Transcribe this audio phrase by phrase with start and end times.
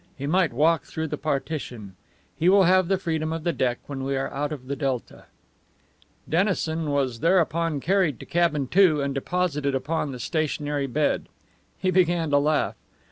[0.17, 1.95] He might walk through the partition.
[2.35, 5.25] He will have the freedom of the deck when we are out of the delta."
[6.27, 11.29] Dennison was thereupon carried to Cabin Two, and deposited upon the stationary bed.
[11.77, 12.77] He began to laugh.